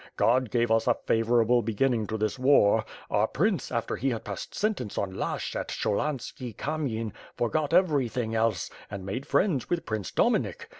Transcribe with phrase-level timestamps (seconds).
[0.17, 2.83] God gave us a favorable beginning to this war.
[3.11, 8.71] Our prince, after he had passed sentence on Lashch at Cholhanski Kamyen, forgot everything else,
[8.89, 10.69] and made friends with Prince Domi nik.